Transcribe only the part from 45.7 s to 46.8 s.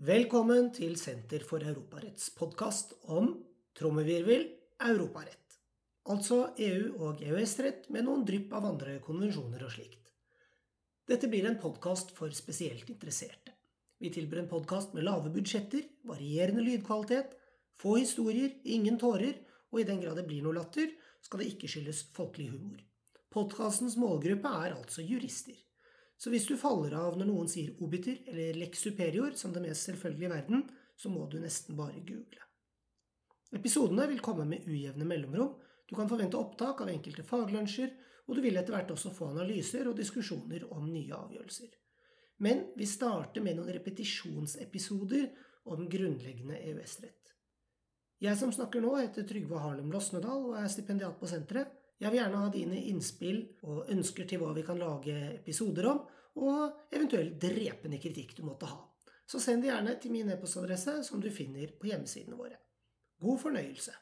om grunnleggende